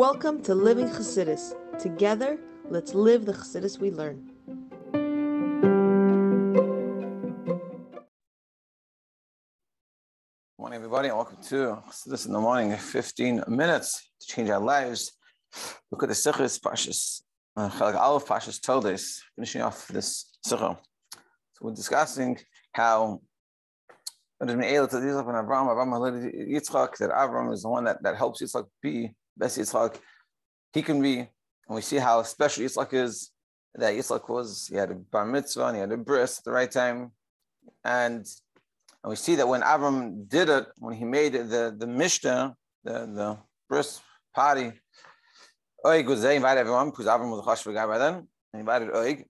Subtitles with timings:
[0.00, 1.52] Welcome to Living Chassidus.
[1.78, 2.38] Together,
[2.70, 4.30] let's live the Chassidus we learn.
[10.58, 12.74] Morning, everybody, and welcome to Chassidus in the morning.
[12.74, 15.12] 15 minutes to change our lives.
[15.90, 17.20] Look at the Sichos Pashas,
[17.58, 20.78] uh, Chalak Aleph Pashas Toldos, finishing off this Sicha.
[21.12, 22.38] So we're discussing
[22.72, 23.20] how
[24.42, 24.72] Avram,
[25.68, 29.96] Avram Yitzchak, that Avram is the one that, that helps Yitzchak be best Yitzchak
[30.72, 31.18] he can be.
[31.18, 33.30] And we see how special Yitzchak is,
[33.74, 36.52] that Yitzchak was, he had a bar mitzvah and he had a bris at the
[36.52, 37.12] right time.
[37.84, 38.26] And,
[39.02, 42.54] and we see that when Avram did it, when he made the, the mishteh,
[42.84, 44.00] the, the bris
[44.34, 44.72] party,
[45.84, 48.28] Oig was there, invited everyone, because Avram was a Chashva guy by then.
[48.52, 49.24] He invited Oig.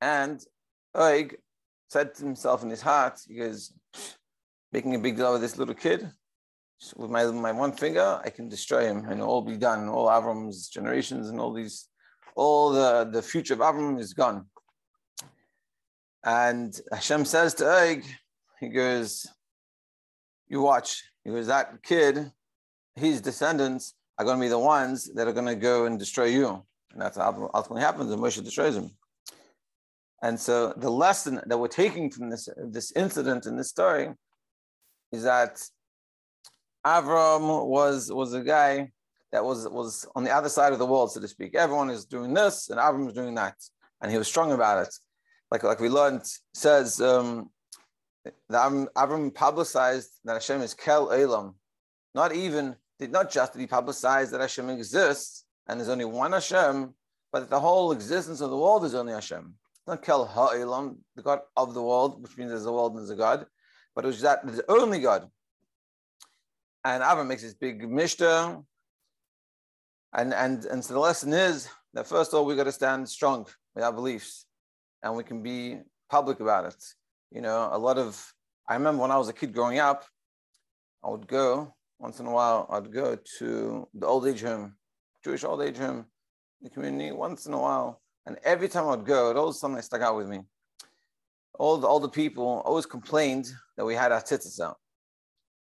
[0.00, 0.40] And
[0.96, 1.34] Oig
[1.88, 3.72] said to himself in his heart, he goes,
[4.72, 6.10] making a big deal of this little kid.
[6.96, 9.88] With my, my one finger, I can destroy him and all be done.
[9.88, 11.88] All Avram's generations and all these,
[12.36, 14.46] all the, the future of Avram is gone.
[16.24, 18.04] And Hashem says to Oig,
[18.60, 19.26] he goes,
[20.48, 21.02] you watch.
[21.24, 22.30] He goes, that kid,
[22.96, 26.24] his descendants are going to be the ones that are going to go and destroy
[26.24, 26.64] you.
[26.92, 28.90] And that's what ultimately happens, and Moshe destroys him.
[30.22, 34.08] And so the lesson that we're taking from this, this incident in this story
[35.12, 35.62] is that
[36.86, 38.90] Avram was, was a guy
[39.32, 41.54] that was, was on the other side of the world, so to speak.
[41.54, 43.54] Everyone is doing this, and Avram is doing that.
[44.00, 44.94] And he was strong about it.
[45.50, 46.22] Like, like we learned,
[46.54, 47.50] says um,
[48.24, 51.54] that Avram, publicized that Hashem is Kel Elam.
[52.14, 56.32] Not even, did not just that he publicized that Hashem exists, and there's only one
[56.32, 56.94] Hashem,
[57.32, 59.54] but that the whole existence of the world is only Hashem
[59.88, 63.10] not Kel Ha'elam, the God of the world, which means there's a world and there's
[63.10, 63.46] a God,
[63.94, 65.28] but it was that there's only God.
[66.94, 68.64] And Avram makes this big mishteh.
[70.14, 73.08] And, and, and so the lesson is that first of all, we got to stand
[73.08, 74.46] strong with our beliefs
[75.02, 76.82] and we can be public about it.
[77.30, 78.32] You know, a lot of,
[78.68, 80.06] I remember when I was a kid growing up,
[81.04, 84.76] I would go once in a while, I'd go to the old age home,
[85.24, 86.06] Jewish old age home,
[86.62, 90.02] the community once in a while and every time I'd go, it always something stuck
[90.02, 90.40] out with me.
[91.58, 94.76] All the older people always complained that we had our tzitzis out.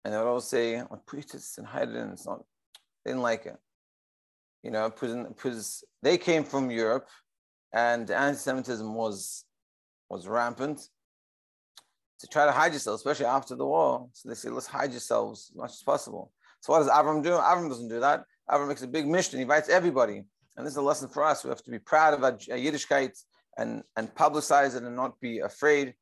[0.04, 2.10] And they would always say, tzitzis and hide it in.
[2.10, 2.44] It's not,
[3.04, 3.58] they didn't like it.
[4.64, 7.08] You know, because they came from Europe
[7.74, 9.46] and anti-Semitism was,
[10.10, 10.82] was rampant.
[12.22, 14.10] To try to hide yourself, especially after the war.
[14.12, 16.34] So they say, let's hide yourselves as much as possible.
[16.60, 17.30] So what does Avram do?
[17.30, 18.26] Avram doesn't do that.
[18.50, 19.38] Avram makes a big mission.
[19.38, 20.26] He invites everybody.
[20.58, 21.46] And this is a lesson for us.
[21.46, 23.18] We have to be proud of our Yiddishkeit
[23.58, 25.94] and, and publicize it and not be afraid.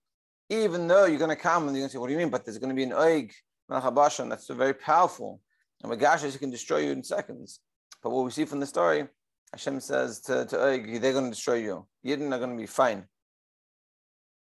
[0.50, 2.31] Even though you're going to come and you're going to say, what do you mean?
[2.31, 3.31] But there's going to be an oig,
[3.69, 5.41] and that's very powerful.
[5.83, 7.59] And Megashas can destroy you in seconds.
[8.01, 9.07] But what we see from the story,
[9.51, 11.85] Hashem says to, to they're going to destroy you.
[12.05, 13.05] Yidden are going to be fine.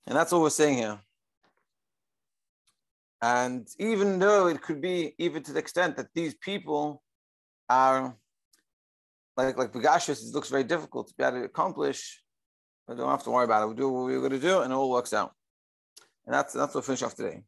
[0.07, 0.99] And that's what we're saying here.
[3.21, 7.03] And even though it could be, even to the extent that these people
[7.69, 8.17] are
[9.37, 12.23] like like Pegashus, it looks very difficult to be able to accomplish.
[12.87, 13.69] We don't have to worry about it.
[13.69, 15.33] We do what we're going to do, and it all works out.
[16.27, 17.43] And that's that's what we finish off today.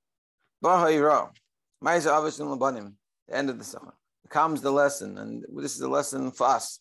[1.82, 3.92] The end of the Sicha.
[4.28, 6.78] Comes the lesson, and this is the lesson for us.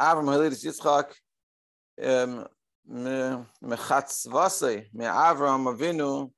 [0.00, 1.12] Avram Halidus Yitzchak
[3.62, 6.30] mechatzvase me Avram Avinu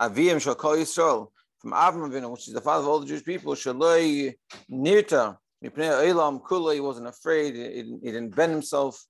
[0.00, 3.24] Avim shall call Yisrael from Avram Avinu, which is the father of all the Jewish
[3.24, 3.54] people.
[3.54, 4.34] Shaloi
[4.70, 7.54] nirta he wasn't afraid.
[7.54, 9.04] He, he didn't bend himself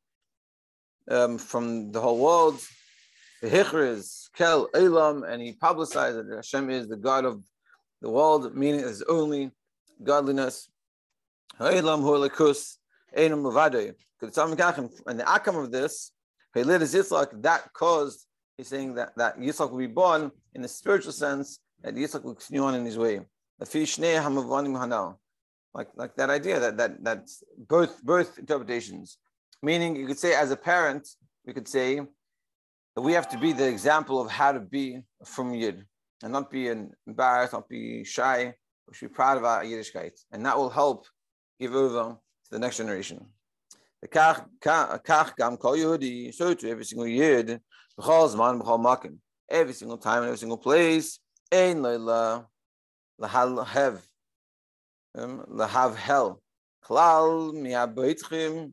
[1.11, 2.61] um, from the whole world.
[3.41, 7.43] The Hichra is Kel Elam, and he publicized that Hashem is the God of
[8.03, 9.51] the world, meaning is only
[10.03, 10.69] godliness.
[11.59, 11.79] And
[15.21, 16.13] the outcome of this,
[16.55, 18.27] that caused,
[18.57, 22.35] he's saying that, that Yitzchak will be born in the spiritual sense, that Yitzchak will
[22.35, 23.21] continue on in his way.
[25.75, 29.17] Like like that idea that that that's both both interpretations
[29.63, 31.09] meaning you could say as a parent
[31.47, 32.01] we could say
[32.95, 35.87] that we have to be the example of how to be from yid
[36.23, 38.55] and not be embarrassed not be shy
[38.89, 40.13] we should be proud of our yiddishkeit.
[40.33, 41.07] And that will help
[41.61, 42.19] give over to
[42.51, 43.27] the next generation.
[44.05, 44.09] So
[46.55, 47.61] to every single yid
[49.51, 51.21] every single time every single place
[51.53, 52.47] lahal
[53.67, 54.03] have
[55.15, 56.43] um, lahav hell.
[56.85, 58.73] Klal mi'abeitchim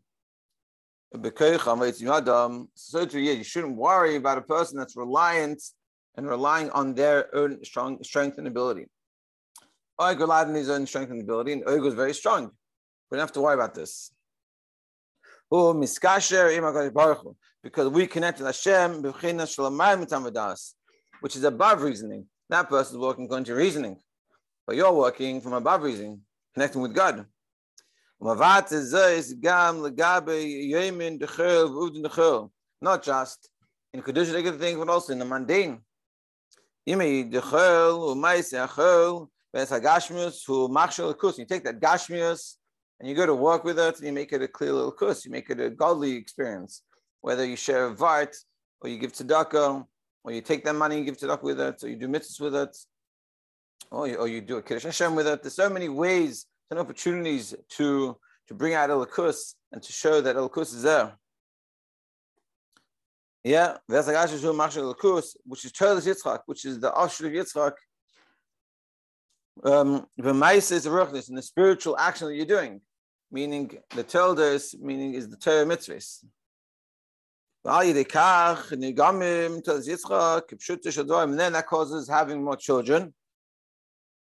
[2.76, 5.62] so to you shouldn't worry about a person that's reliant
[6.16, 8.88] and relying on their own strong strength and ability.
[9.98, 12.52] Oh, Oig relied on his own strength and ability, and Oig was very strong.
[13.10, 14.12] We don't have to worry about this.
[15.52, 19.02] Oh, Hu, Because we connect with Hashem,
[21.22, 22.26] which is above reasoning.
[22.50, 23.98] That person is working according to reasoning.
[24.66, 26.22] But you're working from above reasoning,
[26.54, 27.26] connecting with God.
[28.22, 28.70] Not
[33.04, 33.50] just
[33.94, 35.82] in Kedusha regular things, but also in the mundane.
[36.90, 36.96] You
[41.46, 42.56] take that gashmius
[43.00, 45.24] and you go to work with it and you make it a clear little kus,
[45.24, 46.82] you make it a godly experience.
[47.22, 48.36] Whether you share a vart
[48.82, 49.86] or you give tzedakah,
[50.24, 52.56] or you take that money and give tzedakah with it, or you do mitzvahs with
[52.56, 52.78] it,
[53.92, 55.44] or you, or you do a kiddush Hashem with it.
[55.44, 60.36] There's so many ways and opportunities to, to bring out Elikus and to show that
[60.36, 61.18] Elikus is there.
[63.44, 67.74] Yeah, which is Toldos Yitzchak, which is the Ashur of Yitzchak.
[69.64, 70.86] Um, the Ma'is is
[71.30, 72.82] in the spiritual action that you're doing,
[73.32, 76.26] meaning the Toldos, meaning is the Torah mitzvahs.
[77.66, 77.94] And
[81.40, 83.14] then that causes having more children.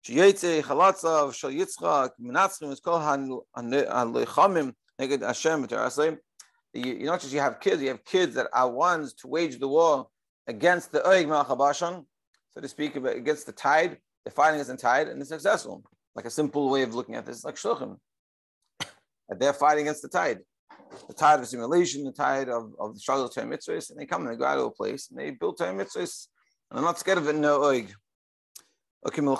[0.06, 6.18] Sheyetze chalatzav shal Yitzchak menatzchim is called halechamim neged Hashem v'terasim.
[6.76, 9.68] You not just you have kids, you have kids that are ones to wage the
[9.68, 10.08] war
[10.46, 12.04] against the oig melech haBashan,
[12.52, 13.98] so to speak, against the tide.
[14.24, 15.84] They're fighting against the tide and they're successful.
[16.14, 17.98] Like a simple way of looking at this, like shluchim.
[19.38, 20.40] they're fighting against the tide.
[21.08, 24.22] The tide of assimilation, the tide of, of the struggle to mitzvahs, and they come
[24.22, 26.28] and they go out to a place and they build Torah mitzvahs,
[26.70, 27.92] and they're not scared of it, no oig.
[29.06, 29.36] Okay, uh,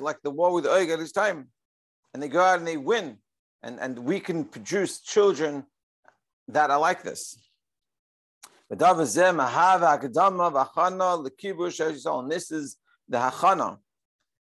[0.00, 1.48] like the war with Oig at his time.
[2.14, 3.18] And they go out and they win.
[3.62, 5.66] And, and we can produce children
[6.48, 7.38] that I like this.
[8.70, 9.14] This is
[13.08, 13.78] the hachana.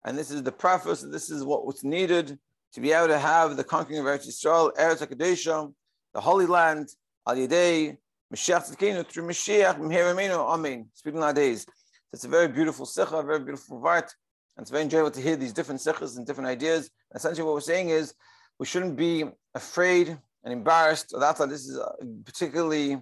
[0.06, 2.38] And this is the preface, this is what was needed
[2.74, 5.72] to be able to have the conquering of Eretz Yisrael, Eretz HaKadosh,
[6.12, 6.88] the Holy Land,
[7.26, 7.96] Al Yedei,
[8.32, 10.14] Mashiach Tzidkenu, through Mashiach, Mheir
[10.52, 10.86] Amen.
[10.94, 11.66] Speaking nowadays.
[12.12, 14.10] It's a very beautiful sicha, a very beautiful vart.
[14.56, 16.90] And it's very enjoyable to hear these different sichas and different ideas.
[17.14, 18.14] Essentially, what we're saying is
[18.58, 19.24] we shouldn't be
[19.54, 21.14] afraid and embarrassed.
[21.18, 21.92] That's why this is uh,
[22.24, 22.98] particularly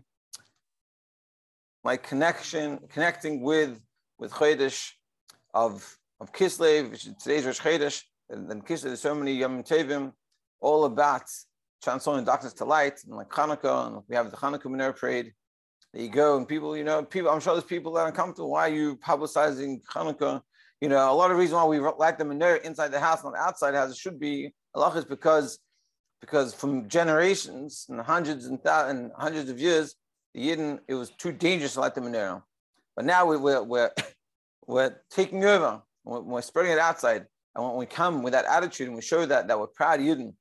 [1.84, 3.80] my connection, connecting with
[4.18, 4.92] with Chodesh
[5.52, 8.02] of of Kislev, which is today's Rosh Chodesh.
[8.30, 10.12] And then Kislev, there's so many Yom Tevim,
[10.60, 11.24] all about
[11.82, 15.32] transforming darkness to light, and like Hanukkah, and we have the Hanukkah Menorah parade.
[15.92, 16.38] There you go.
[16.38, 18.50] And people, you know, people, I'm sure there's people that are uncomfortable.
[18.50, 20.40] Why are you publicizing Hanukkah?
[20.80, 23.36] You know, a lot of reason why we like the menorah inside the house, not
[23.36, 25.58] outside the house, it should be Allah is because
[26.22, 29.96] because from generations and hundreds and, and hundreds of years,
[30.32, 32.42] the Yidden, it was too dangerous to light the menorah.
[32.96, 33.90] But now we, we're, we're,
[34.66, 37.26] we're taking over, we're, we're, spreading it outside.
[37.54, 40.32] And when we come with that attitude and we show that, that we're proud Yidden,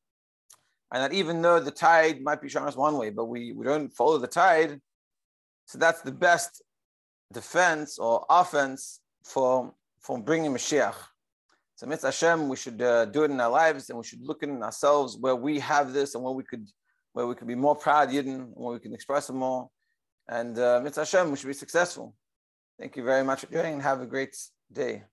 [0.93, 3.65] and that even though the tide might be showing us one way, but we, we
[3.65, 4.79] don't follow the tide,
[5.65, 6.61] so that's the best
[7.33, 10.95] defense or offense for, for bringing Mashiach.
[11.81, 14.43] So Mitzvah Hashem, we should uh, do it in our lives and we should look
[14.43, 16.67] in ourselves where we have this and where we could
[17.13, 19.67] where we could be more proud Yidden, where we can express it more.
[20.29, 22.13] And uh, Mitzvah Hashem, we should be successful.
[22.79, 24.37] Thank you very much for joining and have a great
[24.71, 25.05] day.